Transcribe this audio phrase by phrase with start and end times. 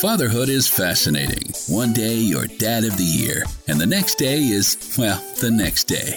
[0.00, 1.52] Fatherhood is fascinating.
[1.66, 5.84] One day you're dad of the year, and the next day is, well, the next
[5.84, 6.14] day.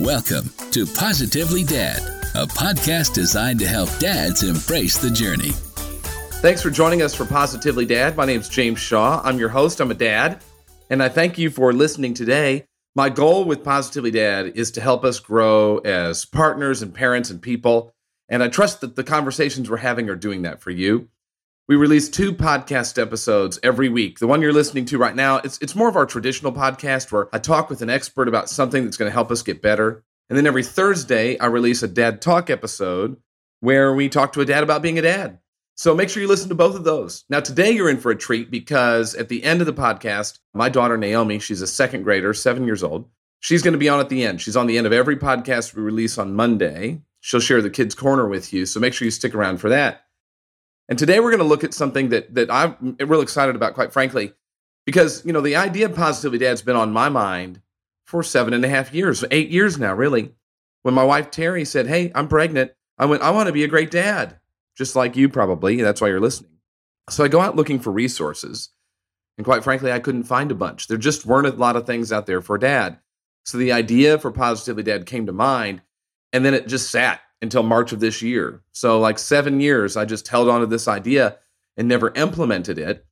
[0.00, 2.00] Welcome to Positively Dad,
[2.34, 5.50] a podcast designed to help dads embrace the journey.
[6.42, 8.16] Thanks for joining us for Positively Dad.
[8.16, 9.22] My name is James Shaw.
[9.22, 9.78] I'm your host.
[9.78, 10.42] I'm a dad,
[10.90, 12.66] and I thank you for listening today.
[12.96, 17.40] My goal with Positively Dad is to help us grow as partners and parents and
[17.40, 17.94] people.
[18.28, 21.08] And I trust that the conversations we're having are doing that for you.
[21.70, 24.18] We release two podcast episodes every week.
[24.18, 27.28] The one you're listening to right now, it's, it's more of our traditional podcast where
[27.32, 30.02] I talk with an expert about something that's going to help us get better.
[30.28, 33.18] And then every Thursday, I release a dad talk episode
[33.60, 35.38] where we talk to a dad about being a dad.
[35.76, 37.24] So make sure you listen to both of those.
[37.30, 40.70] Now, today you're in for a treat because at the end of the podcast, my
[40.70, 43.08] daughter Naomi, she's a second grader, seven years old.
[43.38, 44.40] She's going to be on at the end.
[44.40, 47.02] She's on the end of every podcast we release on Monday.
[47.20, 48.66] She'll share the kids' corner with you.
[48.66, 50.06] So make sure you stick around for that.
[50.90, 53.92] And today we're going to look at something that that I'm real excited about, quite
[53.92, 54.32] frankly,
[54.84, 57.62] because you know the idea of positively dad's been on my mind
[58.04, 60.34] for seven and a half years, eight years now, really.
[60.82, 63.68] When my wife Terry said, "Hey, I'm pregnant," I went, "I want to be a
[63.68, 64.40] great dad,"
[64.76, 65.80] just like you probably.
[65.80, 66.58] That's why you're listening.
[67.08, 68.70] So I go out looking for resources,
[69.38, 70.88] and quite frankly, I couldn't find a bunch.
[70.88, 72.98] There just weren't a lot of things out there for dad.
[73.44, 75.82] So the idea for positively dad came to mind,
[76.32, 78.62] and then it just sat until March of this year.
[78.72, 81.38] So, like seven years, I just held on to this idea
[81.76, 83.06] and never implemented it.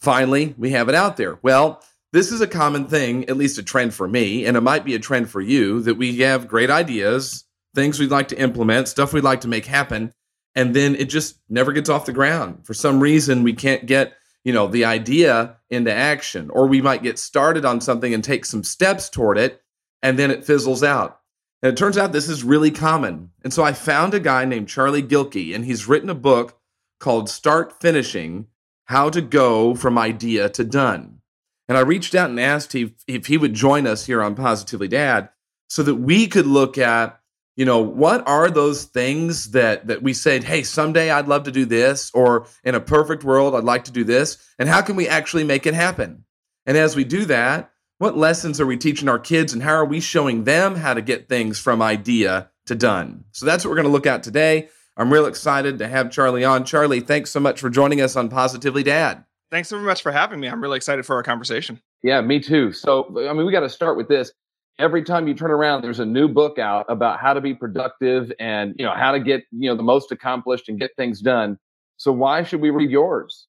[0.00, 1.38] Finally, we have it out there.
[1.42, 4.84] Well, this is a common thing, at least a trend for me, and it might
[4.84, 8.88] be a trend for you that we have great ideas, things we'd like to implement,
[8.88, 10.12] stuff we'd like to make happen,
[10.54, 12.66] and then it just never gets off the ground.
[12.66, 14.12] For some reason, we can't get,
[14.44, 18.44] you know, the idea into action, or we might get started on something and take
[18.44, 19.62] some steps toward it,
[20.02, 21.21] and then it fizzles out.
[21.62, 23.30] And it turns out this is really common.
[23.44, 26.58] And so I found a guy named Charlie Gilkey, and he's written a book
[26.98, 28.48] called Start Finishing
[28.86, 31.20] How to Go from Idea to Done.
[31.68, 34.88] And I reached out and asked if, if he would join us here on Positively
[34.88, 35.28] Dad
[35.68, 37.18] so that we could look at,
[37.56, 41.52] you know, what are those things that that we said, hey, someday I'd love to
[41.52, 44.96] do this, or in a perfect world, I'd like to do this, and how can
[44.96, 46.24] we actually make it happen?
[46.66, 47.71] And as we do that,
[48.02, 51.00] what lessons are we teaching our kids and how are we showing them how to
[51.00, 53.22] get things from idea to done?
[53.30, 54.68] So that's what we're going to look at today.
[54.96, 56.64] I'm real excited to have Charlie on.
[56.64, 59.24] Charlie, thanks so much for joining us on Positively Dad.
[59.52, 60.48] Thanks so much for having me.
[60.48, 61.80] I'm really excited for our conversation.
[62.02, 62.72] Yeah, me too.
[62.72, 64.32] So, I mean, we got to start with this.
[64.80, 68.32] Every time you turn around, there's a new book out about how to be productive
[68.40, 71.56] and, you know, how to get, you know, the most accomplished and get things done.
[71.98, 73.46] So, why should we read yours?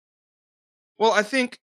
[0.99, 1.57] Well, I think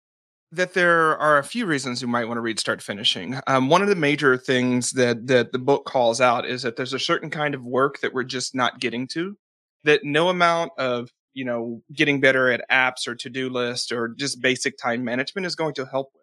[0.52, 3.38] that there are a few reasons you might want to read start finishing.
[3.46, 6.94] Um, one of the major things that that the book calls out is that there's
[6.94, 9.36] a certain kind of work that we're just not getting to
[9.84, 14.40] that no amount of you know getting better at apps or to-do lists or just
[14.40, 16.22] basic time management is going to help with.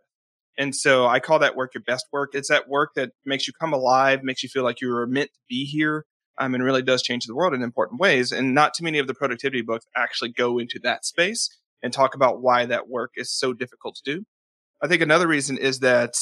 [0.57, 2.31] And so i call that work your best work.
[2.33, 5.29] It's that work that makes you come alive makes you feel like you were meant
[5.33, 6.05] to be here
[6.39, 8.31] um, and really does change the world in important ways.
[8.31, 11.49] And not too many of the productivity books actually go into that space
[11.85, 14.25] and talk about why that work is so difficult to do.
[14.81, 16.15] I think another reason is that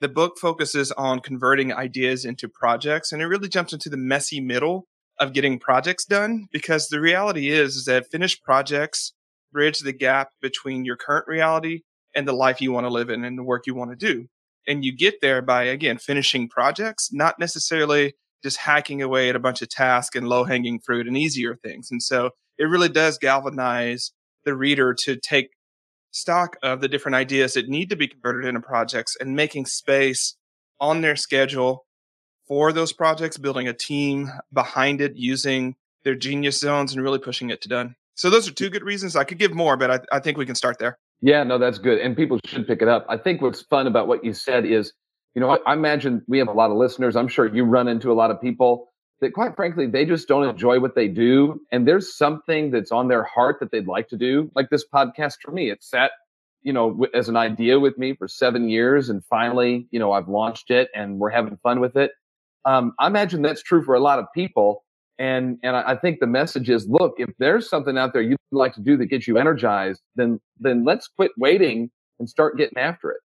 [0.00, 4.40] the book focuses on converting ideas into projects and it really jumps into the messy
[4.40, 4.86] middle
[5.20, 9.12] of getting projects done because the reality is, is that finished projects
[9.52, 11.82] bridge the gap between your current reality
[12.16, 14.26] and the life you want to live in and the work you want to do.
[14.66, 19.40] And you get there by, again, finishing projects, not necessarily just hacking away at a
[19.40, 21.90] bunch of tasks and low hanging fruit and easier things.
[21.90, 24.12] And so it really does galvanize
[24.48, 25.50] the reader to take
[26.10, 30.36] stock of the different ideas that need to be converted into projects and making space
[30.80, 31.84] on their schedule
[32.46, 37.50] for those projects, building a team behind it, using their genius zones and really pushing
[37.50, 37.94] it to done.
[38.14, 39.16] So those are two good reasons.
[39.16, 40.98] I could give more, but I, I think we can start there.
[41.20, 41.98] Yeah, no, that's good.
[41.98, 43.04] And people should pick it up.
[43.10, 44.94] I think what's fun about what you said is,
[45.34, 47.16] you know, I, I imagine we have a lot of listeners.
[47.16, 48.88] I'm sure you run into a lot of people
[49.20, 53.08] that quite frankly they just don't enjoy what they do and there's something that's on
[53.08, 54.50] their heart that they'd like to do.
[54.54, 56.12] Like this podcast for me it sat
[56.62, 60.28] you know as an idea with me for seven years and finally you know i've
[60.28, 62.12] launched it and we're having fun with it.
[62.64, 64.84] Um, i imagine that's true for a lot of people
[65.18, 68.74] and and i think the message is look if there's something out there you'd like
[68.74, 73.10] to do that gets you energized then then let's quit waiting and start getting after
[73.10, 73.20] it.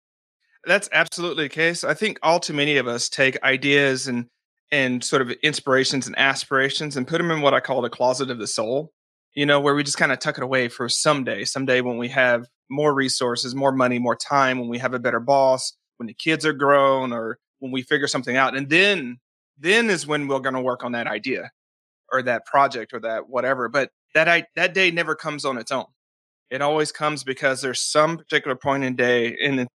[0.64, 1.84] That's absolutely the case.
[1.84, 4.26] I think all too many of us take ideas and
[4.70, 8.30] and sort of inspirations and aspirations and put them in what I call the closet
[8.30, 8.92] of the soul,
[9.34, 12.08] you know, where we just kind of tuck it away for someday, someday when we
[12.08, 16.14] have more resources, more money, more time, when we have a better boss, when the
[16.14, 18.56] kids are grown or when we figure something out.
[18.56, 19.18] And then,
[19.58, 21.50] then is when we're going to work on that idea
[22.12, 23.68] or that project or that whatever.
[23.68, 25.86] But that I, that day never comes on its own.
[26.50, 29.66] It always comes because there's some particular point in day in the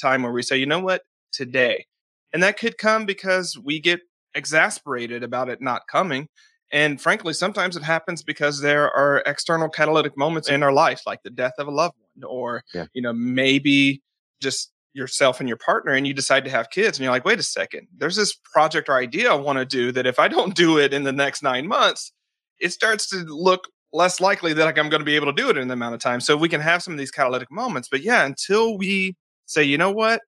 [0.00, 1.86] time where we say, you know what, today.
[2.32, 4.00] And that could come because we get
[4.34, 6.28] exasperated about it not coming.
[6.72, 11.22] And frankly, sometimes it happens because there are external catalytic moments in our life, like
[11.22, 12.86] the death of a loved one, or, yeah.
[12.92, 14.02] you know, maybe
[14.40, 16.98] just yourself and your partner, and you decide to have kids.
[16.98, 19.90] And you're like, wait a second, there's this project or idea I want to do
[19.92, 22.12] that if I don't do it in the next nine months,
[22.60, 25.56] it starts to look less likely that I'm going to be able to do it
[25.56, 26.20] in the amount of time.
[26.20, 27.88] So we can have some of these catalytic moments.
[27.90, 29.16] But yeah, until we
[29.46, 30.20] say, you know what,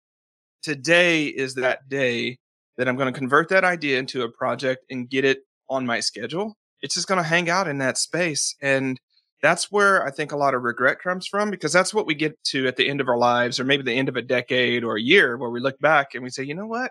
[0.63, 2.39] today is that day
[2.83, 6.01] that I'm going to convert that idea into a project and get it on my
[6.01, 6.57] schedule.
[6.81, 8.57] It's just going to hang out in that space.
[8.61, 8.99] And
[9.41, 12.43] that's where I think a lot of regret comes from because that's what we get
[12.47, 14.97] to at the end of our lives or maybe the end of a decade or
[14.97, 16.91] a year where we look back and we say, you know what?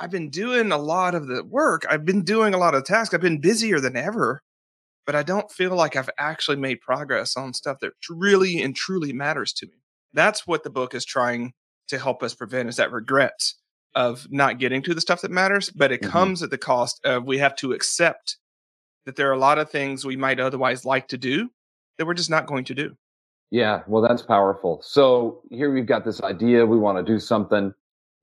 [0.00, 1.86] I've been doing a lot of the work.
[1.88, 3.14] I've been doing a lot of tasks.
[3.14, 4.42] I've been busier than ever,
[5.06, 9.12] but I don't feel like I've actually made progress on stuff that really and truly
[9.12, 9.84] matters to me.
[10.12, 11.52] That's what the book is trying
[11.90, 13.52] to help us prevent is that regret
[13.94, 16.10] of not getting to the stuff that matters, but it mm-hmm.
[16.10, 18.36] comes at the cost of we have to accept
[19.06, 21.48] that there are a lot of things we might otherwise like to do
[21.96, 22.96] that we're just not going to do.
[23.50, 24.80] Yeah, well, that's powerful.
[24.82, 27.72] So here we've got this idea we want to do something,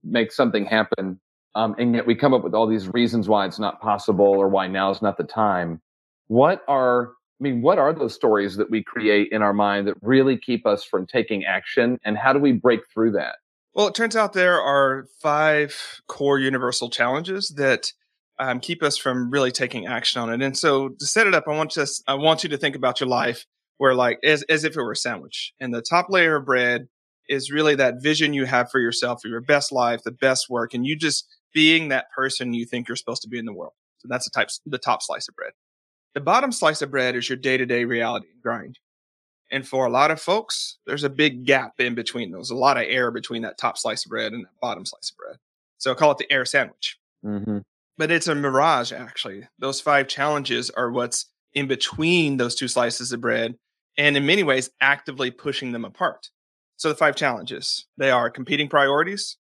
[0.04, 1.20] make something happen,
[1.56, 4.50] um, and yet we come up with all these reasons why it's not possible or
[4.50, 5.82] why now is not the time.
[6.28, 9.98] What are I mean, what are those stories that we create in our mind that
[10.02, 13.36] really keep us from taking action, and how do we break through that?
[13.74, 15.76] Well, it turns out there are five
[16.08, 17.92] core universal challenges that
[18.40, 20.46] um, keep us from really taking action on it.
[20.46, 23.00] And so to set it up, I want us, I want you to think about
[23.00, 23.46] your life
[23.78, 26.88] where like as, as if it were a sandwich and the top layer of bread
[27.30, 30.74] is really that vision you have for yourself, for your best life, the best work,
[30.74, 33.74] and you just being that person you think you're supposed to be in the world.
[34.00, 35.54] So that's the type, the top slice of bread.
[36.14, 38.78] The bottom slice of bread is your day to day reality and grind.
[39.54, 42.76] And for a lot of folks, there's a big gap in between those, a lot
[42.76, 45.38] of air between that top slice of bread and that bottom slice of bread.
[45.78, 46.98] So I call it the air sandwich.
[47.24, 47.60] Mm-hmm.
[47.96, 49.48] But it's a mirage, actually.
[49.60, 53.54] Those five challenges are what's in between those two slices of bread,
[53.96, 56.32] and in many ways, actively pushing them apart.
[56.78, 59.38] So the five challenges they are competing priorities,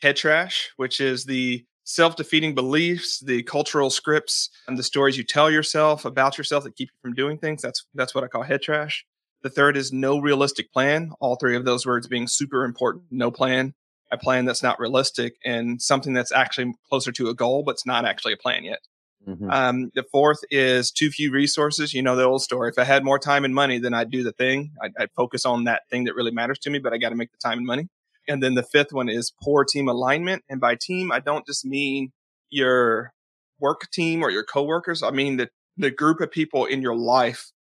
[0.00, 5.24] head trash, which is the self defeating beliefs, the cultural scripts, and the stories you
[5.24, 7.60] tell yourself about yourself that keep you from doing things.
[7.60, 9.04] That's that's what I call head trash.
[9.42, 11.12] The third is no realistic plan.
[11.20, 13.04] All three of those words being super important.
[13.10, 13.74] No plan,
[14.10, 17.86] a plan that's not realistic, and something that's actually closer to a goal, but it's
[17.86, 18.80] not actually a plan yet.
[19.26, 19.50] Mm-hmm.
[19.50, 21.92] Um, the fourth is too few resources.
[21.92, 22.70] You know the old story.
[22.70, 24.72] If I had more time and money, then I'd do the thing.
[24.82, 27.14] I'd, I'd focus on that thing that really matters to me, but I got to
[27.14, 27.88] make the time and money.
[28.26, 30.44] And then the fifth one is poor team alignment.
[30.48, 32.12] And by team, I don't just mean
[32.50, 33.12] your
[33.60, 35.02] work team or your coworkers.
[35.02, 37.52] I mean the the group of people in your life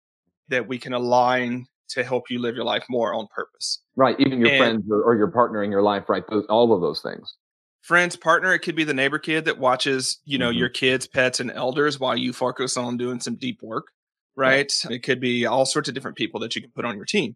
[0.49, 3.81] that we can align to help you live your life more on purpose.
[3.95, 4.15] Right.
[4.19, 6.23] Even your and friends or, or, your partner in your life, right?
[6.29, 7.35] Those, all of those things.
[7.81, 10.59] Friends, partner, it could be the neighbor kid that watches, you know, mm-hmm.
[10.59, 13.87] your kids, pets, and elders while you focus on doing some deep work,
[14.35, 14.73] right?
[14.83, 14.95] right?
[14.95, 17.35] It could be all sorts of different people that you can put on your team.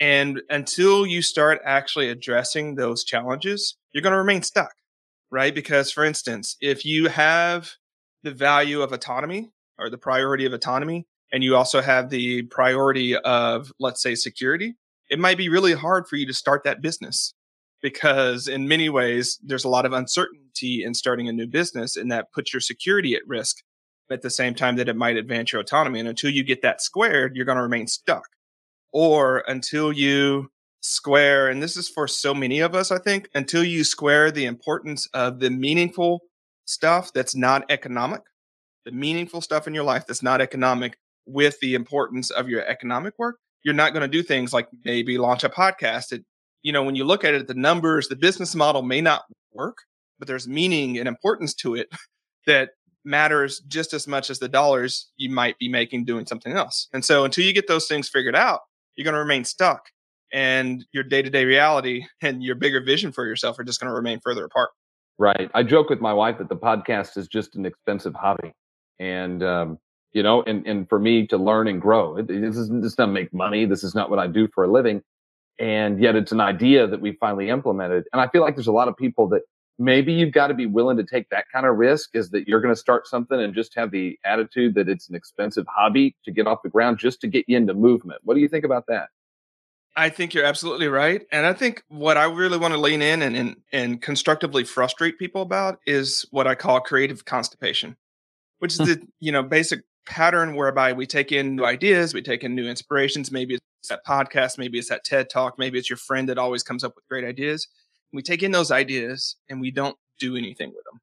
[0.00, 4.72] And until you start actually addressing those challenges, you're going to remain stuck,
[5.30, 5.54] right?
[5.54, 7.70] Because, for instance, if you have
[8.22, 13.16] the value of autonomy or the priority of autonomy, and you also have the priority
[13.16, 14.74] of, let's say, security,
[15.10, 17.34] it might be really hard for you to start that business
[17.82, 22.10] because, in many ways, there's a lot of uncertainty in starting a new business, and
[22.10, 23.58] that puts your security at risk
[24.10, 26.00] at the same time that it might advance your autonomy.
[26.00, 28.28] And until you get that squared, you're going to remain stuck.
[28.92, 33.64] Or until you square, and this is for so many of us, I think, until
[33.64, 36.20] you square the importance of the meaningful
[36.64, 38.22] stuff that's not economic,
[38.84, 43.14] the meaningful stuff in your life that's not economic with the importance of your economic
[43.18, 46.12] work, you're not going to do things like maybe launch a podcast.
[46.12, 46.24] It,
[46.62, 49.78] you know, when you look at it, the numbers, the business model may not work,
[50.18, 51.88] but there's meaning and importance to it
[52.46, 52.70] that
[53.04, 56.88] matters just as much as the dollars you might be making doing something else.
[56.92, 58.60] And so until you get those things figured out,
[58.96, 59.82] you're going to remain stuck
[60.32, 64.20] and your day-to-day reality and your bigger vision for yourself are just going to remain
[64.22, 64.70] further apart.
[65.18, 65.50] Right.
[65.54, 68.52] I joke with my wife that the podcast is just an expensive hobby.
[68.98, 69.78] And um,
[70.12, 72.16] you know, and, and for me to learn and grow.
[72.16, 73.66] It, this, is, this doesn't make money.
[73.66, 75.02] This is not what I do for a living.
[75.58, 78.04] And yet it's an idea that we finally implemented.
[78.12, 79.42] And I feel like there's a lot of people that
[79.78, 82.60] maybe you've got to be willing to take that kind of risk is that you're
[82.60, 86.30] going to start something and just have the attitude that it's an expensive hobby to
[86.30, 88.20] get off the ground just to get you into movement.
[88.24, 89.08] What do you think about that?
[89.98, 91.26] I think you're absolutely right.
[91.32, 95.18] And I think what I really want to lean in and, and, and constructively frustrate
[95.18, 97.96] people about is what I call creative constipation,
[98.58, 98.84] which is hmm.
[98.84, 102.66] the, you know, basic pattern whereby we take in new ideas, we take in new
[102.66, 103.30] inspirations.
[103.30, 106.62] Maybe it's that podcast, maybe it's that TED talk, maybe it's your friend that always
[106.62, 107.68] comes up with great ideas.
[108.12, 111.00] We take in those ideas and we don't do anything with them.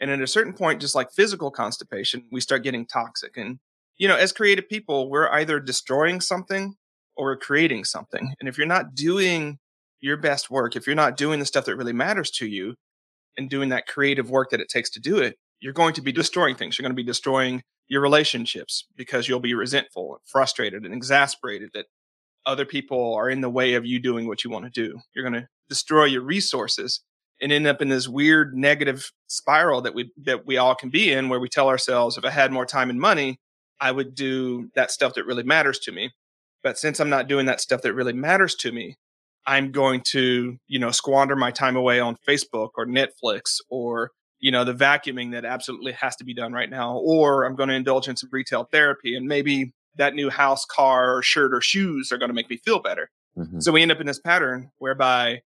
[0.00, 3.36] And at a certain point, just like physical constipation, we start getting toxic.
[3.36, 3.60] And,
[3.98, 6.74] you know, as creative people, we're either destroying something
[7.16, 8.34] or we're creating something.
[8.40, 9.58] And if you're not doing
[10.00, 12.74] your best work, if you're not doing the stuff that really matters to you
[13.38, 16.12] and doing that creative work that it takes to do it, you're going to be
[16.12, 16.76] destroying things.
[16.76, 21.70] You're going to be destroying your relationships because you'll be resentful and frustrated and exasperated
[21.72, 21.86] that
[22.44, 24.98] other people are in the way of you doing what you want to do.
[25.14, 27.00] You're going to destroy your resources
[27.40, 31.12] and end up in this weird negative spiral that we that we all can be
[31.12, 33.38] in where we tell ourselves if I had more time and money,
[33.80, 36.10] I would do that stuff that really matters to me.
[36.62, 38.96] But since I'm not doing that stuff that really matters to me,
[39.46, 44.10] I'm going to, you know, squander my time away on Facebook or Netflix or
[44.42, 47.68] you know, the vacuuming that absolutely has to be done right now, or I'm going
[47.68, 51.60] to indulge in some retail therapy and maybe that new house, car, or shirt or
[51.60, 53.08] shoes are going to make me feel better.
[53.38, 53.60] Mm-hmm.
[53.60, 55.42] So we end up in this pattern whereby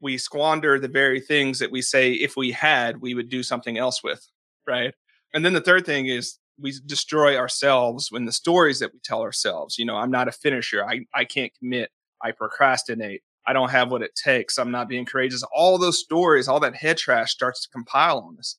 [0.00, 3.78] we squander the very things that we say if we had, we would do something
[3.78, 4.26] else with.
[4.66, 4.92] Right.
[5.32, 9.22] And then the third thing is we destroy ourselves when the stories that we tell
[9.22, 10.84] ourselves, you know, I'm not a finisher.
[10.84, 11.90] I, I can't commit.
[12.20, 13.22] I procrastinate.
[13.46, 14.58] I don't have what it takes.
[14.58, 15.42] I'm not being courageous.
[15.54, 18.56] All those stories, all that head trash starts to compile on us.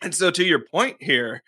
[0.00, 1.42] And so, to your point here,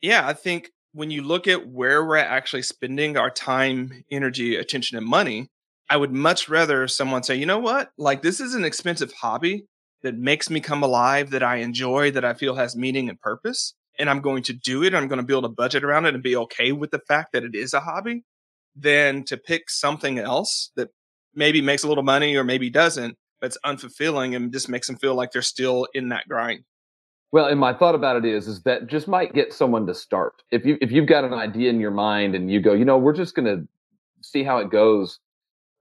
[0.00, 4.96] yeah, I think when you look at where we're actually spending our time, energy, attention,
[4.96, 5.48] and money,
[5.88, 7.90] I would much rather someone say, you know what?
[7.98, 9.66] Like, this is an expensive hobby
[10.02, 13.74] that makes me come alive, that I enjoy, that I feel has meaning and purpose.
[13.98, 14.94] And I'm going to do it.
[14.94, 17.44] I'm going to build a budget around it and be okay with the fact that
[17.44, 18.24] it is a hobby
[18.74, 20.88] than to pick something else that
[21.34, 24.96] maybe makes a little money or maybe doesn't, but it's unfulfilling and just makes them
[24.96, 26.64] feel like they're still in that grind.
[27.32, 30.42] Well, and my thought about it is, is that just might get someone to start.
[30.50, 32.98] If you if you've got an idea in your mind and you go, you know,
[32.98, 33.68] we're just going to
[34.20, 35.20] see how it goes.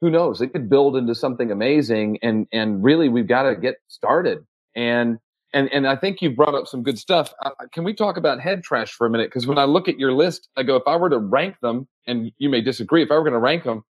[0.01, 0.41] Who knows?
[0.41, 4.45] It could build into something amazing, and and really, we've got to get started.
[4.75, 5.17] And
[5.53, 7.33] and and I think you've brought up some good stuff.
[7.41, 9.27] Uh, can we talk about head trash for a minute?
[9.27, 11.87] Because when I look at your list, I go, if I were to rank them,
[12.05, 13.83] and you may disagree, if I were going to rank them,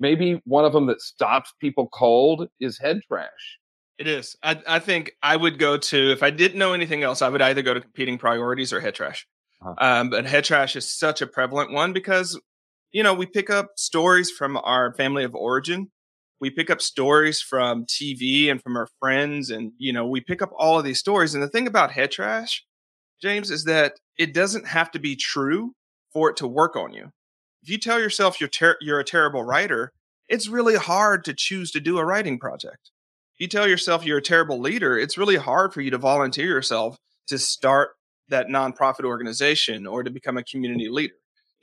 [0.00, 3.58] maybe one of them that stops people cold is head trash.
[3.98, 4.34] It is.
[4.42, 7.42] I, I think I would go to if I didn't know anything else, I would
[7.42, 9.26] either go to competing priorities or head trash.
[9.62, 9.74] Uh-huh.
[9.78, 12.40] Um, but head trash is such a prevalent one because
[12.92, 15.90] you know we pick up stories from our family of origin,
[16.40, 20.40] we pick up stories from TV and from our friends, and you know we pick
[20.40, 21.34] up all of these stories.
[21.34, 22.64] And the thing about head trash,
[23.20, 25.74] James, is that it doesn't have to be true
[26.10, 27.10] for it to work on you
[27.62, 29.92] if you tell yourself you're ter- you're a terrible writer,
[30.28, 32.90] it's really hard to choose to do a writing project.
[33.34, 36.46] If you tell yourself you're a terrible leader, it's really hard for you to volunteer
[36.46, 36.96] yourself
[37.28, 37.90] to start
[38.28, 41.14] that nonprofit organization or to become a community leader.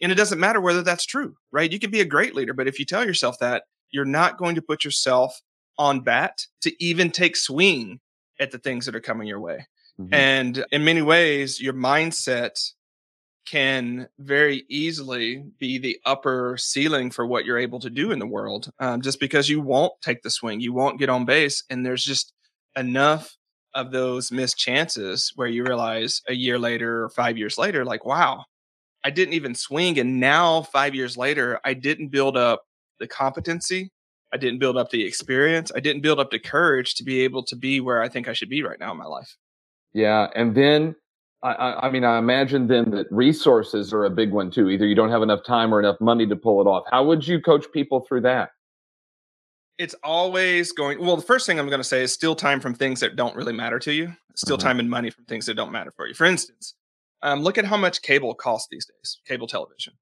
[0.01, 1.71] And it doesn't matter whether that's true, right?
[1.71, 4.55] You can be a great leader, but if you tell yourself that, you're not going
[4.55, 5.41] to put yourself
[5.77, 7.99] on bat to even take swing
[8.39, 9.65] at the things that are coming your way.
[9.99, 10.13] Mm-hmm.
[10.13, 12.73] And in many ways, your mindset
[13.49, 18.27] can very easily be the upper ceiling for what you're able to do in the
[18.27, 21.85] world um, just because you won't take the swing you won't get on base and
[21.85, 22.33] there's just
[22.75, 23.35] enough
[23.73, 28.05] of those missed chances where you realize a year later or five years later like
[28.05, 28.43] wow
[29.03, 32.63] i didn't even swing and now five years later i didn't build up
[32.99, 33.91] the competency
[34.33, 37.43] i didn't build up the experience i didn't build up the courage to be able
[37.43, 39.37] to be where i think i should be right now in my life.
[39.93, 40.95] Yeah and then
[41.43, 44.69] I, I, mean, I imagine then that resources are a big one too.
[44.69, 46.85] Either you don't have enough time or enough money to pull it off.
[46.89, 48.49] How would you coach people through that?
[49.77, 50.99] It's always going.
[50.99, 53.35] Well, the first thing I'm going to say is steal time from things that don't
[53.35, 54.13] really matter to you.
[54.35, 54.67] Steal mm-hmm.
[54.67, 56.15] time and money from things that don't matter for you.
[56.15, 56.73] For instance,
[57.21, 59.19] um, look at how much cable costs these days.
[59.27, 59.93] Cable television,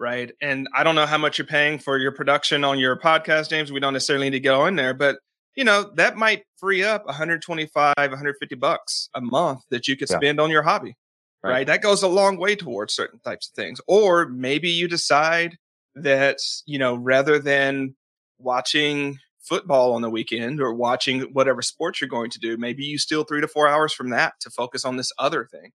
[0.00, 0.32] right?
[0.40, 3.70] And I don't know how much you're paying for your production on your podcast, James.
[3.70, 5.18] We don't necessarily need to go in there, but
[5.54, 10.16] you know, that might free up 125, 150 bucks a month that you could yeah.
[10.16, 10.96] spend on your hobby.
[11.42, 11.50] Right.
[11.50, 11.66] right.
[11.66, 13.80] That goes a long way towards certain types of things.
[13.86, 15.58] Or maybe you decide
[15.94, 17.94] that, you know, rather than
[18.38, 22.98] watching football on the weekend or watching whatever sports you're going to do, maybe you
[22.98, 25.70] steal three to four hours from that to focus on this other thing.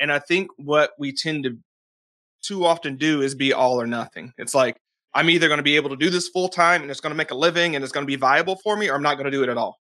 [0.00, 1.58] And I think what we tend to
[2.42, 4.32] too often do is be all or nothing.
[4.36, 4.76] It's like,
[5.14, 7.16] I'm either going to be able to do this full time and it's going to
[7.16, 9.26] make a living and it's going to be viable for me, or I'm not going
[9.26, 9.78] to do it at all.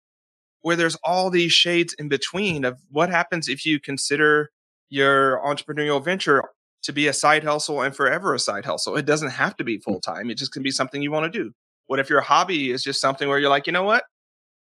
[0.63, 4.51] Where there's all these shades in between of what happens if you consider
[4.91, 6.43] your entrepreneurial venture
[6.83, 8.97] to be a side hustle and forever a side hustle.
[8.97, 9.83] It doesn't have to be hmm.
[9.83, 11.53] full time, it just can be something you want to do.
[11.87, 14.05] What if your hobby is just something where you're like, you know what?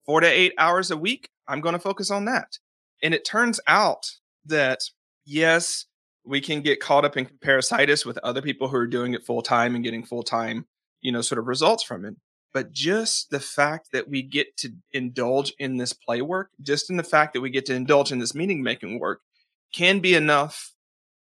[0.06, 2.58] Four to eight hours a week, I'm going to focus on that.
[3.02, 4.06] And it turns out
[4.46, 4.80] that,
[5.26, 5.86] yes,
[6.26, 9.42] we can get caught up in comparisitis with other people who are doing it full
[9.42, 10.66] time and getting full time,
[11.02, 12.16] you know, sort of results from it.
[12.54, 16.98] But just the fact that we get to indulge in this play work, just in
[16.98, 19.22] the fact that we get to indulge in this meaning making work
[19.74, 20.74] can be enough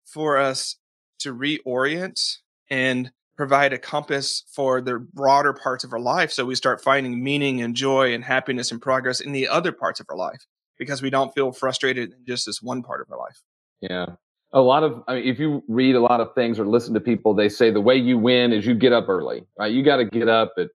[0.04, 0.76] for us
[1.21, 2.38] to reorient
[2.71, 6.30] and provide a compass for the broader parts of our life.
[6.30, 10.00] So we start finding meaning and joy and happiness and progress in the other parts
[10.00, 10.47] of our life
[10.78, 13.42] because we don't feel frustrated in just this one part of our life.
[13.80, 14.06] Yeah.
[14.52, 17.00] A lot of, I mean, if you read a lot of things or listen to
[17.00, 19.73] people, they say the way you win is you get up early, right?
[19.73, 20.68] You got to get up at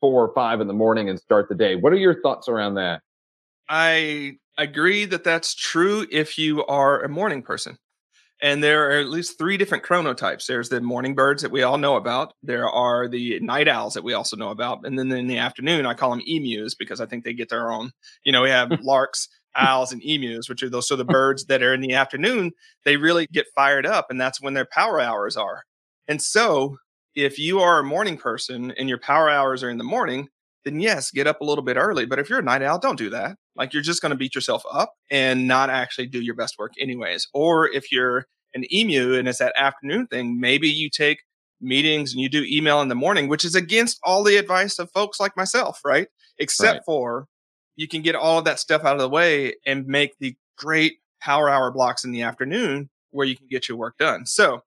[0.00, 1.74] four or five in the morning and start the day.
[1.76, 3.02] What are your thoughts around that?
[3.68, 7.78] I agree that that's true if you are a morning person.
[8.42, 10.46] And there are at least three different chronotypes.
[10.46, 12.34] There's the morning birds that we all know about.
[12.42, 14.86] There are the night owls that we also know about.
[14.86, 17.72] And then in the afternoon, I call them emus because I think they get their
[17.72, 17.92] own.
[18.24, 21.62] You know, we have larks, owls, and emus, which are those so the birds that
[21.62, 22.52] are in the afternoon,
[22.84, 25.62] they really get fired up, and that's when their power hours are.
[26.08, 26.76] And so
[27.14, 30.28] if you are a morning person and your power hours are in the morning,
[30.64, 32.06] then yes, get up a little bit early.
[32.06, 33.36] But if you're a night owl, don't do that.
[33.56, 36.72] Like you're just going to beat yourself up and not actually do your best work
[36.78, 37.28] anyways.
[37.32, 41.18] Or if you're an emu and it's that afternoon thing, maybe you take
[41.60, 44.90] meetings and you do email in the morning, which is against all the advice of
[44.92, 46.08] folks like myself, right?
[46.38, 46.82] Except right.
[46.84, 47.26] for
[47.76, 50.94] you can get all of that stuff out of the way and make the great
[51.20, 54.26] power hour blocks in the afternoon where you can get your work done.
[54.26, 54.60] So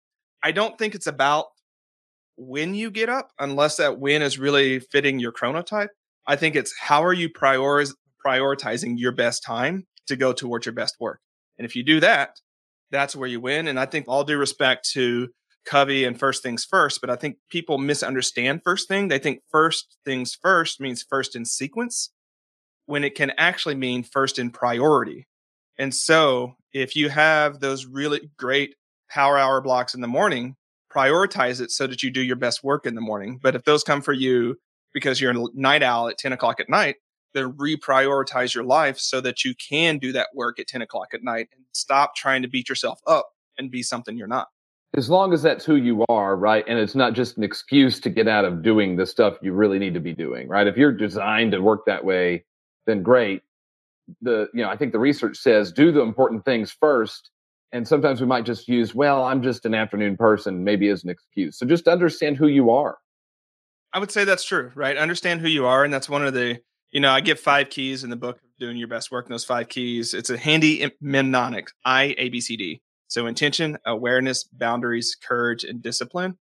[0.43, 1.45] I don't think it's about
[2.37, 5.89] when you get up, unless that win is really fitting your chronotype.
[6.27, 7.93] I think it's how are you prioritize,
[8.25, 11.19] prioritizing your best time to go towards your best work.
[11.57, 12.39] And if you do that,
[12.91, 13.67] that's where you win.
[13.67, 15.29] And I think all due respect to
[15.65, 19.09] Covey and first things first, but I think people misunderstand first thing.
[19.09, 22.11] They think first things first means first in sequence
[22.87, 25.27] when it can actually mean first in priority.
[25.77, 28.75] And so if you have those really great
[29.09, 30.55] power hour blocks in the morning,
[30.91, 33.39] prioritize it so that you do your best work in the morning.
[33.41, 34.55] But if those come for you
[34.93, 36.95] because you're a night owl at 10 o'clock at night,
[37.33, 41.23] then reprioritize your life so that you can do that work at 10 o'clock at
[41.23, 44.47] night and stop trying to beat yourself up and be something you're not.
[44.95, 46.63] As long as that's who you are, right?
[46.67, 49.77] And it's not just an excuse to get out of doing the stuff you really
[49.77, 50.65] need to be doing, right?
[50.65, 52.45] If you're designed to work that way,
[52.87, 53.43] then great.
[54.21, 57.29] The, you know, I think the research says do the important things first
[57.71, 61.09] and sometimes we might just use well i'm just an afternoon person maybe as an
[61.09, 61.57] excuse.
[61.57, 62.97] So just understand who you are.
[63.93, 64.97] I would say that's true right?
[64.97, 66.59] Understand who you are and that's one of the
[66.91, 69.45] you know i give five keys in the book of doing your best work those
[69.45, 72.81] five keys it's a handy mnemonic i a b c d.
[73.09, 76.37] So intention awareness boundaries courage and discipline.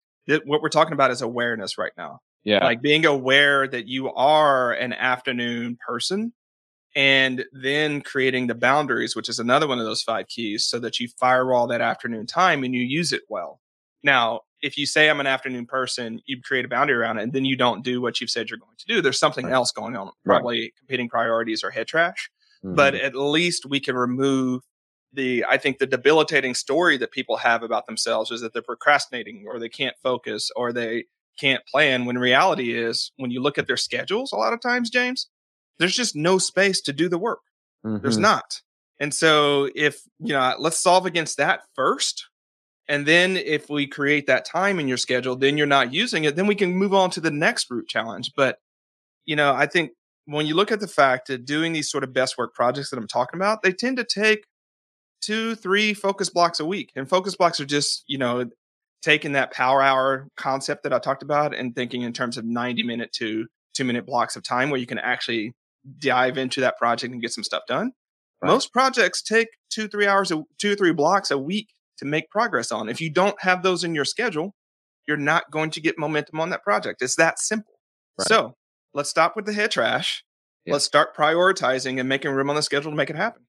[0.45, 4.73] What we're talking about is awareness right now yeah like being aware that you are
[4.73, 6.33] an afternoon person
[6.95, 10.99] and then creating the boundaries, which is another one of those five keys, so that
[10.99, 13.61] you firewall that afternoon time and you use it well.
[14.03, 17.33] Now, if you say I'm an afternoon person, you create a boundary around it, and
[17.33, 19.01] then you don't do what you've said you're going to do.
[19.01, 19.53] There's something right.
[19.53, 20.73] else going on, probably right.
[20.77, 22.29] competing priorities or head trash.
[22.63, 22.75] Mm-hmm.
[22.75, 24.61] But at least we can remove
[25.13, 29.45] the, I think, the debilitating story that people have about themselves is that they're procrastinating
[29.47, 31.05] or they can't focus or they
[31.41, 32.05] can't plan.
[32.05, 35.27] When reality is, when you look at their schedules, a lot of times, James,
[35.79, 37.39] there's just no space to do the work.
[37.85, 38.03] Mm-hmm.
[38.03, 38.61] There's not.
[38.99, 42.27] And so if, you know, let's solve against that first.
[42.87, 46.35] And then if we create that time in your schedule, then you're not using it,
[46.35, 48.31] then we can move on to the next root challenge.
[48.35, 48.57] But,
[49.25, 49.91] you know, I think
[50.25, 52.97] when you look at the fact that doing these sort of best work projects that
[52.97, 54.45] I'm talking about, they tend to take
[55.21, 56.91] two, three focus blocks a week.
[56.95, 58.45] And focus blocks are just, you know,
[59.01, 62.83] taking that power hour concept that I talked about and thinking in terms of 90
[62.83, 65.53] minute to two minute blocks of time where you can actually
[65.99, 67.91] dive into that project and get some stuff done.
[68.41, 68.49] Right.
[68.49, 72.71] Most projects take two, three hours, two or three blocks a week to make progress
[72.71, 72.89] on.
[72.89, 74.55] If you don't have those in your schedule,
[75.07, 77.01] you're not going to get momentum on that project.
[77.01, 77.73] It's that simple.
[78.17, 78.27] Right.
[78.27, 78.55] So
[78.93, 80.23] let's stop with the head trash.
[80.67, 83.47] Let's start prioritizing and making room on the schedule to make it happen.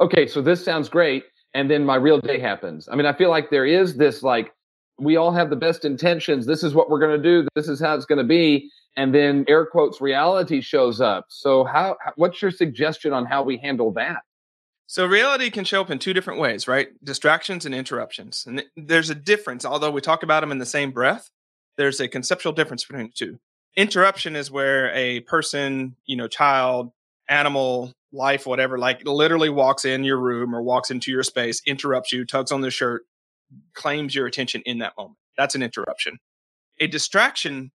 [0.00, 1.24] Okay, so this sounds great.
[1.54, 2.88] And then my real day happens.
[2.90, 4.52] I mean, I feel like there is this like,
[4.98, 6.46] we all have the best intentions.
[6.46, 7.48] This is what we're going to do.
[7.54, 11.26] This is how it's going to be and then air quotes reality shows up.
[11.28, 14.22] So how what's your suggestion on how we handle that?
[14.88, 16.88] So reality can show up in two different ways, right?
[17.04, 18.46] Distractions and interruptions.
[18.46, 21.30] And there's a difference, although we talk about them in the same breath,
[21.76, 23.38] there's a conceptual difference between the two.
[23.76, 26.92] Interruption is where a person, you know, child,
[27.28, 32.12] animal, life, whatever, like literally walks in your room or walks into your space, interrupts
[32.12, 33.02] you, tugs on the shirt,
[33.74, 35.18] claims your attention in that moment.
[35.36, 36.18] That's an interruption.
[36.80, 37.70] A distraction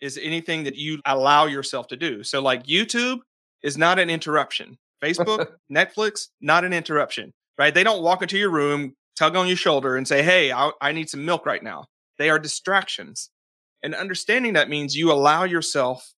[0.00, 2.24] is anything that you allow yourself to do.
[2.24, 3.18] So, like YouTube
[3.62, 4.78] is not an interruption.
[5.02, 7.74] Facebook, Netflix, not an interruption, right?
[7.74, 10.92] They don't walk into your room, tug on your shoulder, and say, Hey, I, I
[10.92, 11.86] need some milk right now.
[12.18, 13.30] They are distractions.
[13.82, 16.12] And understanding that means you allow yourself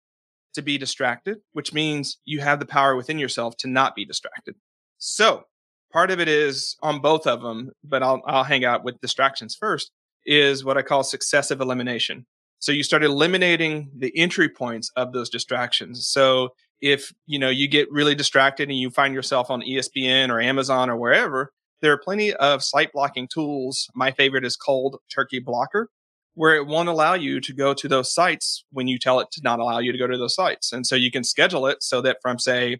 [0.53, 4.55] to be distracted, which means you have the power within yourself to not be distracted.
[4.97, 5.45] So
[5.93, 9.55] part of it is on both of them, but I'll, I'll hang out with distractions
[9.55, 9.91] first,
[10.25, 12.25] is what I call successive elimination.
[12.59, 16.07] So you start eliminating the entry points of those distractions.
[16.07, 16.49] So
[16.81, 20.89] if you know you get really distracted and you find yourself on ESPN or Amazon
[20.89, 21.51] or wherever,
[21.81, 23.89] there are plenty of site blocking tools.
[23.93, 25.89] My favorite is Cold Turkey Blocker,
[26.35, 29.41] where it won't allow you to go to those sites when you tell it to
[29.43, 30.71] not allow you to go to those sites.
[30.71, 32.79] And so you can schedule it so that from say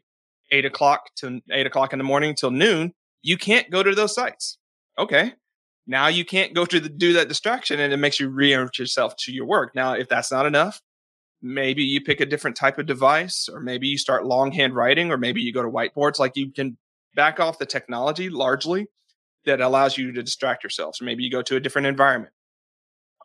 [0.52, 4.14] eight o'clock to eight o'clock in the morning till noon, you can't go to those
[4.14, 4.60] sites.
[5.00, 5.34] Okay.
[5.88, 9.16] Now you can't go to the, do that distraction and it makes you reorient yourself
[9.18, 9.74] to your work.
[9.74, 10.82] Now, if that's not enough,
[11.42, 15.18] maybe you pick a different type of device or maybe you start longhand writing or
[15.18, 16.78] maybe you go to whiteboards like you can
[17.16, 18.88] back off the technology largely
[19.46, 20.96] that allows you to distract yourself.
[20.96, 22.34] So maybe you go to a different environment.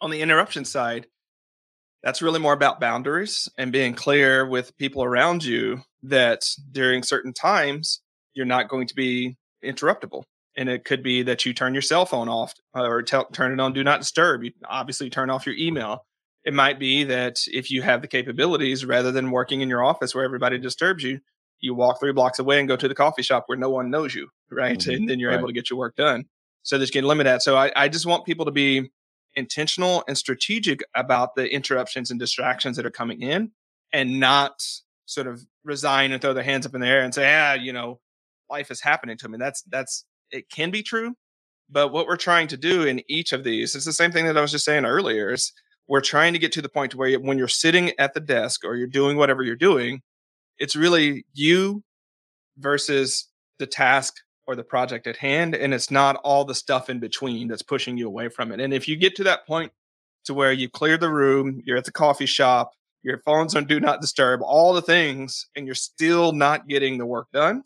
[0.00, 1.06] On the interruption side,
[2.02, 7.32] that's really more about boundaries and being clear with people around you that during certain
[7.32, 8.00] times
[8.34, 10.24] you're not going to be interruptible.
[10.56, 13.60] And it could be that you turn your cell phone off or tell, turn it
[13.60, 14.42] on do not disturb.
[14.42, 16.04] You obviously turn off your email.
[16.44, 20.14] It might be that if you have the capabilities, rather than working in your office
[20.14, 21.20] where everybody disturbs you,
[21.60, 24.14] you walk three blocks away and go to the coffee shop where no one knows
[24.14, 24.78] you, right?
[24.78, 24.90] Mm-hmm.
[24.90, 25.38] And then you're right.
[25.38, 26.24] able to get your work done.
[26.62, 27.42] So there's getting limit that.
[27.42, 28.90] So I, I just want people to be
[29.34, 33.52] intentional and strategic about the interruptions and distractions that are coming in
[33.92, 34.62] and not
[35.06, 37.72] sort of resign and throw their hands up in the air and say, ah, you
[37.72, 38.00] know,
[38.50, 39.38] life is happening to me.
[39.38, 41.14] That's that's it can be true.
[41.70, 44.38] But what we're trying to do in each of these, it's the same thing that
[44.38, 45.52] I was just saying earlier, is
[45.86, 48.76] we're trying to get to the point where when you're sitting at the desk or
[48.76, 50.00] you're doing whatever you're doing,
[50.58, 51.82] it's really you
[52.58, 54.14] versus the task
[54.46, 57.98] or the project at hand and it's not all the stuff in between that's pushing
[57.98, 59.70] you away from it and if you get to that point
[60.24, 63.78] to where you clear the room you're at the coffee shop your phone's on do
[63.78, 67.62] not disturb all the things and you're still not getting the work done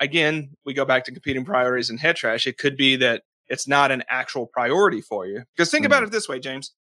[0.00, 3.66] again we go back to competing priorities and head trash it could be that it's
[3.66, 5.92] not an actual priority for you because think mm-hmm.
[5.92, 6.72] about it this way james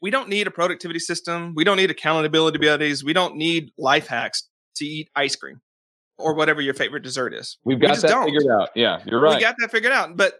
[0.00, 3.04] we don't need a productivity system we don't need accountability abilities.
[3.04, 5.60] we don't need life hacks to eat ice cream
[6.18, 7.58] or whatever your favorite dessert is.
[7.64, 8.24] We've got we that don't.
[8.26, 8.70] figured out.
[8.74, 9.36] Yeah, you're right.
[9.36, 10.16] We got that figured out.
[10.16, 10.34] But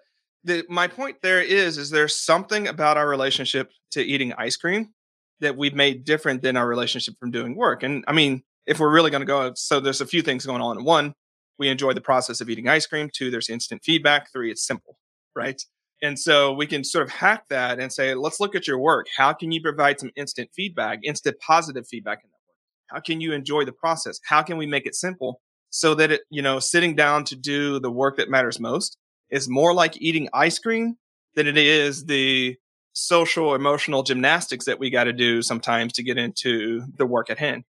[0.44, 4.92] the, my point there is, is there's something about our relationship to eating ice cream
[5.40, 7.82] that we've made different than our relationship from doing work.
[7.82, 10.62] And I mean, if we're really going to go, so there's a few things going
[10.62, 10.84] on.
[10.84, 11.14] One,
[11.58, 13.10] we enjoy the process of eating ice cream.
[13.12, 14.32] Two, there's instant feedback.
[14.32, 14.98] Three, it's simple,
[15.34, 15.60] right?
[16.02, 19.06] And so we can sort of hack that and say, let's look at your work.
[19.16, 22.56] How can you provide some instant feedback, instant positive feedback in that work?
[22.88, 24.18] How can you enjoy the process?
[24.26, 25.40] How can we make it simple
[25.70, 28.98] so that it, you know, sitting down to do the work that matters most
[29.30, 30.96] is more like eating ice cream
[31.34, 32.56] than it is the
[32.92, 37.38] social emotional gymnastics that we got to do sometimes to get into the work at
[37.38, 37.64] hand.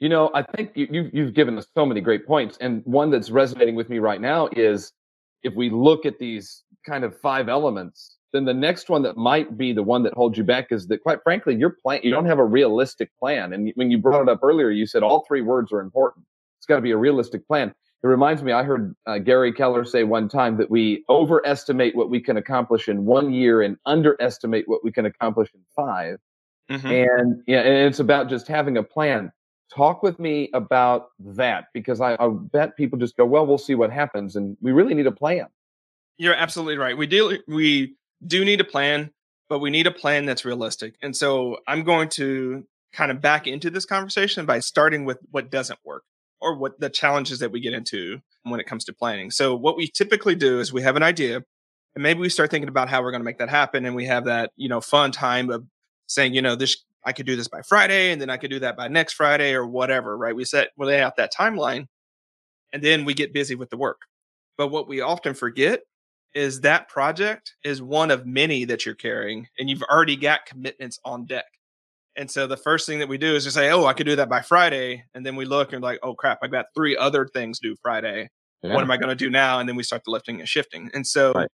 [0.00, 2.56] You know, I think you, you've, you've given us so many great points.
[2.60, 4.92] And one that's resonating with me right now is
[5.42, 9.58] if we look at these kind of five elements, then the next one that might
[9.58, 12.26] be the one that holds you back is that, quite frankly, your plan, you don't
[12.26, 13.52] have a realistic plan.
[13.52, 16.24] And when you brought it up earlier, you said all three words are important.
[16.58, 17.74] It's got to be a realistic plan.
[18.02, 22.08] It reminds me, I heard uh, Gary Keller say one time that we overestimate what
[22.08, 26.16] we can accomplish in one year and underestimate what we can accomplish in 5
[26.70, 26.86] mm-hmm.
[26.86, 29.32] And yeah, and it's about just having a plan.
[29.74, 33.74] Talk with me about that because I, I bet people just go, well, we'll see
[33.74, 35.46] what happens, and we really need a plan.
[36.18, 36.96] You're absolutely right.
[36.96, 37.94] We do we
[38.26, 39.10] do need a plan,
[39.48, 40.94] but we need a plan that's realistic.
[41.02, 45.50] And so I'm going to kind of back into this conversation by starting with what
[45.50, 46.04] doesn't work
[46.40, 49.30] or what the challenges that we get into when it comes to planning.
[49.30, 51.42] So what we typically do is we have an idea
[51.94, 54.06] and maybe we start thinking about how we're going to make that happen and we
[54.06, 55.64] have that, you know, fun time of
[56.06, 58.60] saying, you know, this I could do this by Friday and then I could do
[58.60, 60.34] that by next Friday or whatever, right?
[60.34, 61.86] We set we lay out that timeline
[62.72, 64.02] and then we get busy with the work.
[64.58, 65.80] But what we often forget
[66.34, 70.98] is that project is one of many that you're carrying and you've already got commitments
[71.04, 71.46] on deck.
[72.16, 74.16] And so the first thing that we do is to say, "Oh, I could do
[74.16, 77.26] that by Friday," and then we look and like, "Oh crap, I've got three other
[77.26, 78.28] things due Friday.
[78.62, 78.74] Yeah.
[78.74, 80.90] What am I going to do now?" And then we start the lifting and shifting.
[80.92, 81.48] And so right.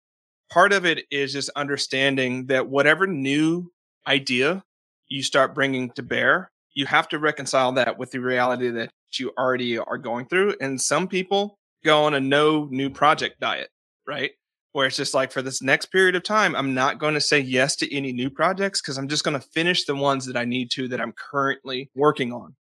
[0.50, 3.72] part of it is just understanding that whatever new
[4.08, 4.64] idea
[5.08, 9.32] you start bringing to bear, you have to reconcile that with the reality that you
[9.38, 10.56] already are going through.
[10.60, 13.70] And some people go on a no new project diet,
[14.08, 14.32] right?
[14.76, 17.40] where it's just like for this next period of time, I'm not going to say
[17.40, 20.44] yes to any new projects because I'm just going to finish the ones that I
[20.44, 22.58] need to that I'm currently working on.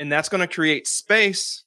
[0.00, 1.62] And that's going to create space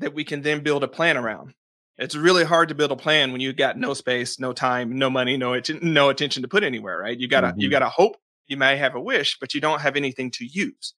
[0.00, 1.54] that we can then build a plan around.
[1.96, 5.08] It's really hard to build a plan when you've got no space, no time, no
[5.08, 7.18] money, no no attention to put anywhere, right?
[7.18, 7.60] You got to mm-hmm.
[7.60, 8.16] you got to hope,
[8.50, 10.94] You may have a wish, but you don't have anything to use.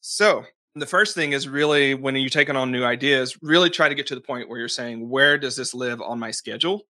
[0.00, 0.44] So,
[0.76, 4.06] the first thing is really when you're taking on new ideas, really try to get
[4.06, 6.82] to the point where you're saying, where does this live on my schedule?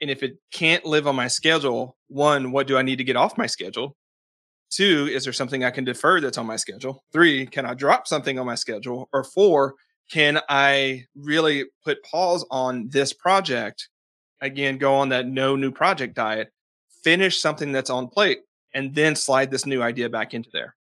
[0.00, 3.16] And if it can't live on my schedule, one, what do I need to get
[3.16, 3.96] off my schedule?
[4.70, 7.02] Two, is there something I can defer that's on my schedule?
[7.12, 9.08] Three, can I drop something on my schedule?
[9.12, 9.74] Or four,
[10.12, 13.88] can I really put pause on this project?
[14.40, 16.52] Again, go on that no new project diet,
[17.02, 18.38] finish something that's on plate,
[18.74, 20.74] and then slide this new idea back into there.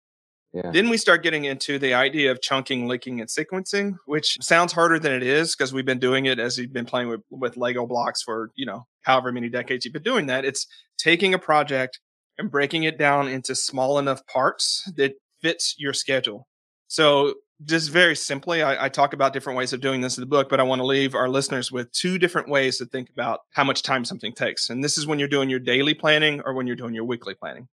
[0.52, 0.70] Yeah.
[0.70, 4.98] Then we start getting into the idea of chunking, linking, and sequencing, which sounds harder
[4.98, 7.86] than it is because we've been doing it as you've been playing with, with Lego
[7.86, 10.44] blocks for, you know, however many decades you've been doing that.
[10.44, 10.66] It's
[10.98, 12.00] taking a project
[12.38, 16.46] and breaking it down into small enough parts that fits your schedule.
[16.86, 20.26] So just very simply, I, I, talk about different ways of doing this in the
[20.26, 23.40] book, but I want to leave our listeners with two different ways to think about
[23.52, 24.68] how much time something takes.
[24.68, 27.34] And this is when you're doing your daily planning or when you're doing your weekly
[27.34, 27.68] planning.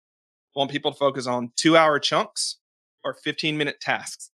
[0.57, 2.57] Want people to focus on two hour chunks
[3.05, 4.31] or 15 minute tasks.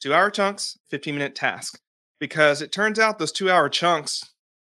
[0.00, 1.78] Two hour chunks, 15 minute tasks.
[2.18, 4.22] Because it turns out those two hour chunks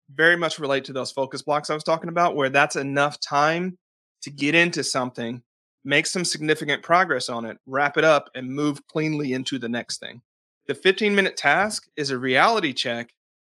[0.09, 3.77] very much relate to those focus blocks I was talking about, where that's enough time
[4.21, 5.41] to get into something
[5.87, 9.99] make some significant progress on it, wrap it up, and move cleanly into the next
[9.99, 10.21] thing.
[10.67, 13.13] The 15 minute task is a reality check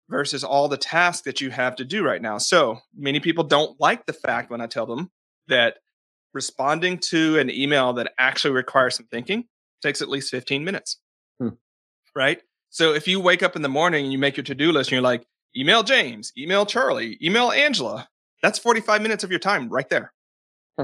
[0.09, 2.39] versus all the tasks that you have to do right now.
[2.39, 5.11] So many people don't like the fact when I tell them
[5.49, 5.77] that
[6.35, 9.45] responding to an email that actually requires some thinking
[9.83, 10.99] takes at least 15 minutes.
[11.41, 11.49] Hmm.
[12.15, 12.41] Right.
[12.71, 14.89] So if you wake up in the morning and you make your to do list
[14.89, 18.09] and you're like, email James, email Charlie, email Angela,
[18.43, 20.13] that's 45 minutes of your time right there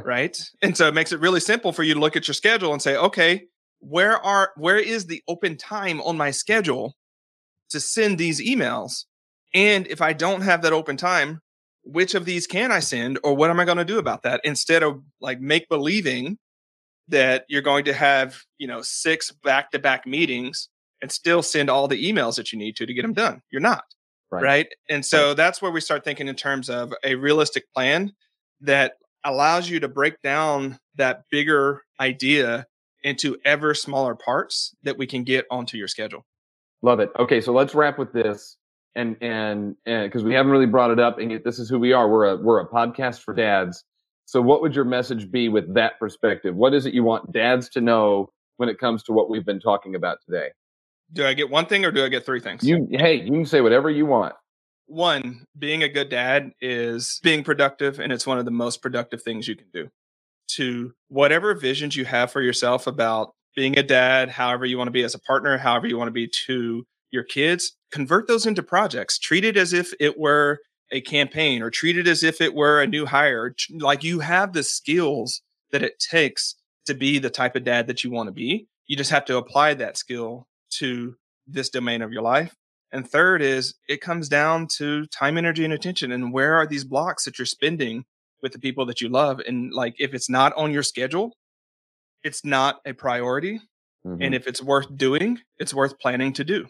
[0.04, 0.38] right?
[0.62, 2.82] And so it makes it really simple for you to look at your schedule and
[2.82, 3.44] say, okay,
[3.80, 6.96] where are where is the open time on my schedule
[7.70, 9.04] to send these emails?
[9.54, 11.40] And if I don't have that open time,
[11.88, 14.42] which of these can I send or what am I going to do about that
[14.44, 16.38] instead of like make believing
[17.08, 20.68] that you're going to have, you know, six back-to-back meetings
[21.00, 23.40] and still send all the emails that you need to to get them done.
[23.50, 23.84] You're not.
[24.30, 24.42] Right.
[24.42, 24.66] right?
[24.90, 25.36] And so right.
[25.38, 28.12] that's where we start thinking in terms of a realistic plan
[28.60, 28.92] that
[29.24, 32.66] allows you to break down that bigger idea
[33.02, 36.26] into ever smaller parts that we can get onto your schedule.
[36.82, 37.10] Love it.
[37.18, 38.57] Okay, so let's wrap with this,
[38.98, 41.92] and and because we haven't really brought it up, and yet this is who we
[41.92, 42.08] are.
[42.08, 43.84] We're a we're a podcast for dads.
[44.26, 46.54] So, what would your message be with that perspective?
[46.54, 49.60] What is it you want dads to know when it comes to what we've been
[49.60, 50.48] talking about today?
[51.12, 52.62] Do I get one thing or do I get three things?
[52.64, 54.34] You hey, you can say whatever you want
[54.88, 59.22] one, being a good dad is being productive, and it's one of the most productive
[59.22, 59.88] things you can do.
[60.56, 64.92] To whatever visions you have for yourself about being a dad, however you want to
[64.92, 68.62] be as a partner, however you want to be to your kids, convert those into
[68.62, 69.18] projects.
[69.18, 70.58] Treat it as if it were
[70.90, 73.54] a campaign or treat it as if it were a new hire.
[73.70, 76.54] Like you have the skills that it takes
[76.86, 78.66] to be the type of dad that you want to be.
[78.86, 80.46] You just have to apply that skill
[80.78, 81.14] to
[81.46, 82.54] this domain of your life
[82.92, 86.12] and third is it comes down to time, energy, and attention.
[86.12, 88.04] And where are these blocks that you're spending
[88.42, 89.40] with the people that you love?
[89.46, 91.32] And like, if it's not on your schedule,
[92.24, 93.60] it's not a priority.
[94.06, 94.22] Mm-hmm.
[94.22, 96.66] And if it's worth doing, it's worth planning to do.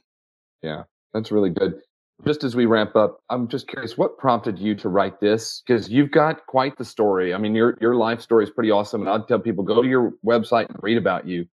[0.62, 1.80] Yeah, that's really good.
[2.26, 5.62] Just as we ramp up, I'm just curious, what prompted you to write this?
[5.64, 7.32] Because you've got quite the story.
[7.32, 9.02] I mean, your your life story is pretty awesome.
[9.02, 11.46] And I'd tell people go to your website and read about you.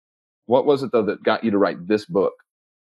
[0.46, 2.32] What was it though that got you to write this book?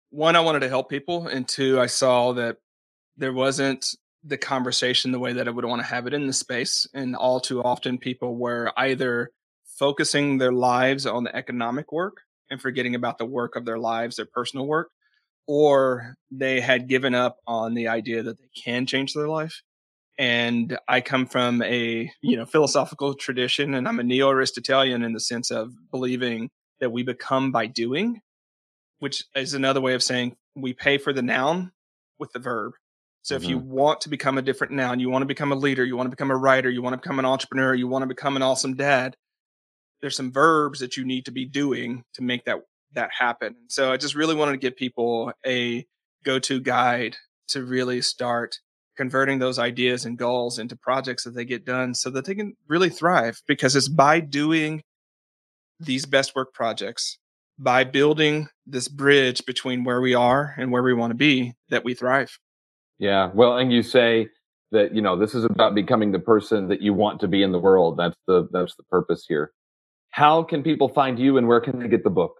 [0.09, 2.57] one, I wanted to help people, and two, I saw that
[3.17, 6.33] there wasn't the conversation the way that I would want to have it in the
[6.33, 6.87] space.
[6.93, 9.31] And all too often, people were either
[9.77, 14.15] focusing their lives on the economic work and forgetting about the work of their lives,
[14.15, 14.89] their personal work,
[15.47, 19.61] or they had given up on the idea that they can change their life.
[20.19, 25.19] And I come from a you know philosophical tradition, and I'm a neo-Aristotelian in the
[25.19, 28.21] sense of believing that we become by doing
[28.99, 31.71] which is another way of saying we pay for the noun
[32.19, 32.73] with the verb.
[33.21, 33.43] So mm-hmm.
[33.43, 33.69] if you mm-hmm.
[33.69, 36.15] want to become a different noun, you want to become a leader, you want to
[36.15, 38.75] become a writer, you want to become an entrepreneur, you want to become an awesome
[38.75, 39.15] dad,
[40.01, 42.59] there's some verbs that you need to be doing to make that
[42.97, 43.55] that happen.
[43.69, 45.85] So I just really wanted to give people a
[46.25, 47.15] go-to guide
[47.49, 48.59] to really start
[48.97, 52.55] converting those ideas and goals into projects that they get done so that they can
[52.67, 54.81] really thrive because it's by doing
[55.79, 57.19] these best work projects
[57.59, 61.83] by building this bridge between where we are and where we want to be that
[61.83, 62.37] we thrive.
[62.97, 63.29] Yeah.
[63.33, 64.29] Well, and you say
[64.71, 67.51] that, you know, this is about becoming the person that you want to be in
[67.51, 67.97] the world.
[67.97, 69.51] That's the that's the purpose here.
[70.09, 72.33] How can people find you and where can they get the book?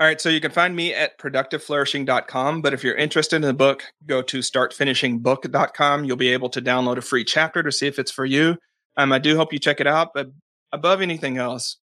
[0.00, 3.54] All right, so you can find me at productiveflourishing.com, but if you're interested in the
[3.54, 6.04] book, go to startfinishingbook.com.
[6.04, 8.56] You'll be able to download a free chapter to see if it's for you.
[8.96, 10.30] Um, I do hope you check it out, but
[10.72, 11.76] above anything else,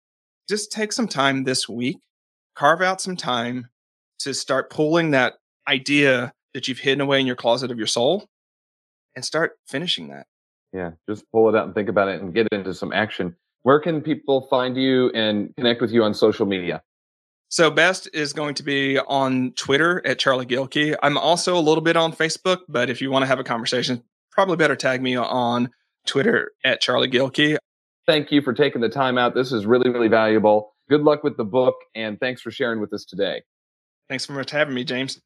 [0.48, 1.98] just take some time this week,
[2.56, 3.68] carve out some time
[4.18, 5.34] to start pulling that
[5.68, 8.26] idea that you've hidden away in your closet of your soul
[9.14, 10.26] and start finishing that.
[10.72, 13.36] Yeah, just pull it out and think about it and get into some action.
[13.62, 16.82] Where can people find you and connect with you on social media?
[17.50, 20.94] So best is going to be on Twitter at Charlie Gilkey.
[21.02, 24.04] I'm also a little bit on Facebook, but if you want to have a conversation,
[24.30, 25.70] probably better tag me on
[26.06, 27.56] Twitter at Charlie Gilkey.
[28.06, 29.34] Thank you for taking the time out.
[29.34, 30.76] This is really, really valuable.
[30.88, 33.42] Good luck with the book, and thanks for sharing with us today.
[34.08, 35.20] Thanks so much for having me, James.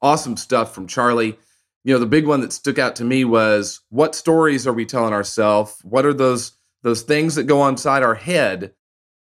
[0.00, 1.36] Awesome stuff from Charlie.
[1.82, 4.86] You know, the big one that stuck out to me was what stories are we
[4.86, 5.80] telling ourselves?
[5.82, 6.52] What are those
[6.82, 8.72] those things that go inside our head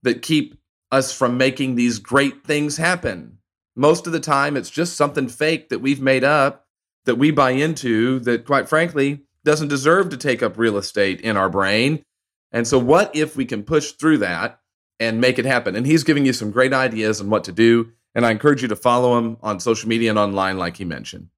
[0.01, 0.57] that keep
[0.93, 3.39] us from making these great things happen.
[3.75, 6.67] Most of the time, it's just something fake that we've made up
[7.05, 11.35] that we buy into that, quite frankly, doesn't deserve to take up real estate in
[11.35, 12.03] our brain.
[12.51, 14.59] And so, what if we can push through that
[14.99, 15.75] and make it happen?
[15.75, 17.91] And he's giving you some great ideas on what to do.
[18.13, 21.29] And I encourage you to follow him on social media and online, like he mentioned.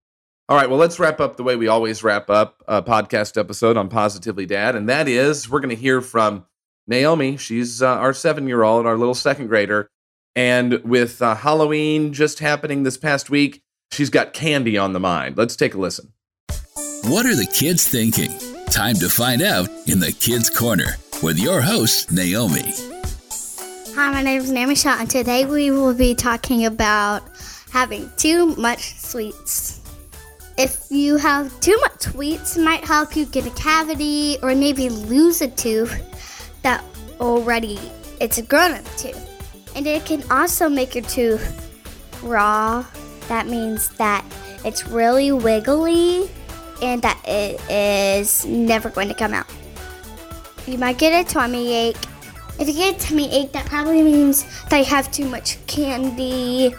[0.50, 3.78] All right, well, let's wrap up the way we always wrap up a podcast episode
[3.78, 4.76] on Positively Dad.
[4.76, 6.46] And that is, we're going to hear from
[6.88, 9.90] Naomi, she's uh, our seven year old, our little second grader.
[10.36, 15.38] And with uh, Halloween just happening this past week, she's got candy on the mind.
[15.38, 16.14] Let's take a listen.
[17.04, 18.32] What are the kids thinking?
[18.68, 22.74] Time to find out in the Kids Corner with your host, Naomi.
[23.96, 27.24] Hi, my name is Naomi Shaw, and today we will be talking about
[27.72, 29.82] having too much sweets.
[30.58, 34.90] If you have too much sweets, it might help you get a cavity or maybe
[34.90, 35.94] lose a tooth
[36.66, 36.84] that
[37.20, 37.80] already
[38.20, 39.22] it's a grown-up tooth.
[39.76, 41.46] And it can also make your tooth
[42.24, 42.84] raw.
[43.28, 44.26] That means that
[44.64, 46.30] it's really wiggly
[46.82, 49.46] and that it is never going to come out.
[50.66, 51.98] You might get a tummy ache.
[52.58, 56.74] If you get a tummy ache, that probably means that you have too much candy.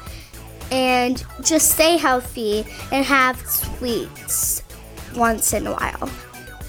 [0.73, 4.65] And just stay healthy and have sweets
[5.15, 6.11] once in a while.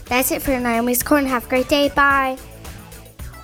[0.06, 1.25] That's it for Naomi's Corn.
[1.25, 1.89] Have a great day.
[1.89, 2.38] Bye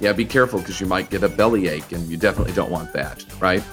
[0.03, 3.25] yeah, be careful because you might get a bellyache and you definitely don't want that,
[3.39, 3.63] right?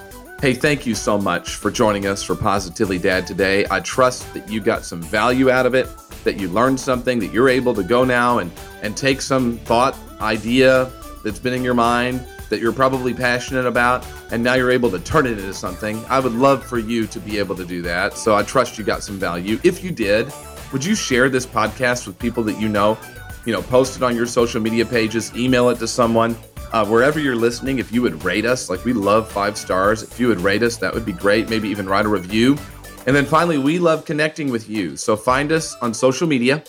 [0.41, 3.67] Hey, thank you so much for joining us for Positively Dad today.
[3.69, 5.89] I trust that you got some value out of it,
[6.23, 9.99] that you learned something, that you're able to go now and, and take some thought,
[10.21, 10.91] idea
[11.25, 15.01] that's been in your mind that you're probably passionate about, and now you're able to
[15.01, 16.05] turn it into something.
[16.09, 18.17] I would love for you to be able to do that.
[18.17, 19.59] So I trust you got some value.
[19.63, 20.33] If you did,
[20.73, 22.99] would you share this podcast with people that you know
[23.45, 26.37] you know, post it on your social media pages, email it to someone.
[26.73, 30.21] Uh, wherever you're listening, if you would rate us, like we love five stars, if
[30.21, 31.49] you would rate us, that would be great.
[31.49, 32.57] Maybe even write a review.
[33.07, 34.97] And then finally, we love connecting with you.
[34.97, 36.63] So find us on social media.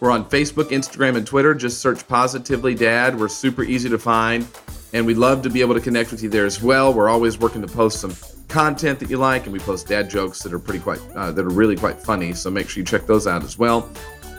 [0.00, 1.54] We're on Facebook, Instagram, and Twitter.
[1.54, 3.18] Just search Positively Dad.
[3.18, 4.46] We're super easy to find.
[4.92, 6.92] And we'd love to be able to connect with you there as well.
[6.92, 8.14] We're always working to post some
[8.48, 11.44] content that you like, and we post dad jokes that are pretty quite, uh, that
[11.44, 12.32] are really quite funny.
[12.32, 13.90] So make sure you check those out as well.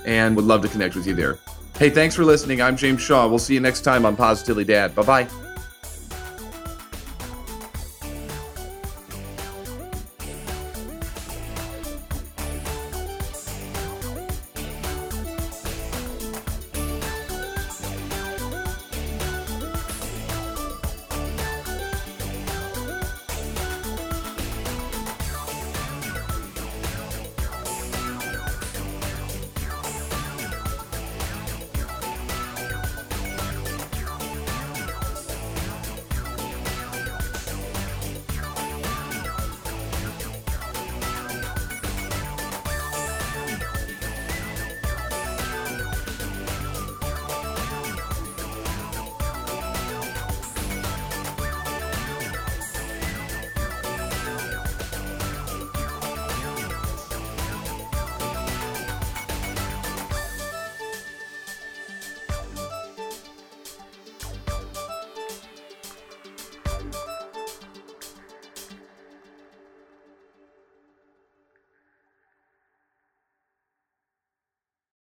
[0.05, 1.39] And would love to connect with you there.
[1.77, 2.61] Hey, thanks for listening.
[2.61, 3.27] I'm James Shaw.
[3.27, 4.95] We'll see you next time on Positively Dad.
[4.95, 5.44] Bye bye.